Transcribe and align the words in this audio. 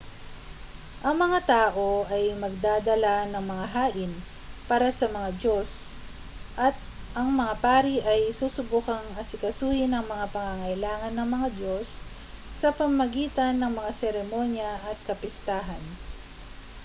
ang 1.07 1.13
mga 1.23 1.39
tao 1.53 1.87
ay 2.15 2.23
magdadala 2.43 3.15
ng 3.29 3.43
mga 3.51 3.65
hain 3.75 4.09
para 4.69 4.89
sa 4.99 5.05
mga 5.15 5.29
diyos 5.41 5.71
at 6.67 6.73
ang 7.19 7.29
mga 7.39 7.53
pari 7.65 7.95
ay 8.11 8.21
susubukang 8.39 9.05
asikasuhin 9.21 9.91
ang 9.93 10.05
mga 10.13 10.25
pangangailangan 10.35 11.13
ng 11.15 11.27
mga 11.37 11.47
diyos 11.59 11.87
sa 12.59 12.69
pamamagitan 12.77 13.53
ng 13.61 13.71
mga 13.79 13.91
seremonya 14.01 14.71
at 14.89 14.97
kapistahan 15.09 15.83